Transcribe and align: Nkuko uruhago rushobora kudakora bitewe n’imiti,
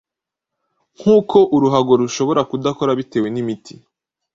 Nkuko 0.99 1.37
uruhago 1.55 1.91
rushobora 2.01 2.41
kudakora 2.49 2.91
bitewe 2.99 3.27
n’imiti, 3.31 3.73